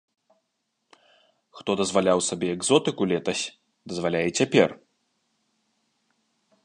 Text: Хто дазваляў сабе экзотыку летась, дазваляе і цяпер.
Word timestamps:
Хто 1.59 1.71
дазваляў 1.81 2.19
сабе 2.29 2.47
экзотыку 2.55 3.03
летась, 3.11 3.45
дазваляе 3.93 4.25
і 4.31 4.35
цяпер. 4.41 4.75